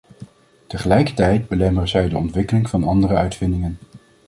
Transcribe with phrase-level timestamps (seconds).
[0.67, 3.77] Tegelijkertijd belemmeren zij de ontwikkeling van andere uitvindingen.